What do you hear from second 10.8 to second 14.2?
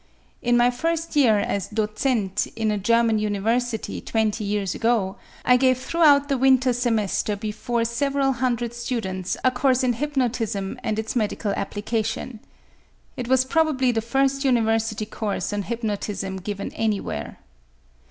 and its medical application. It was probably the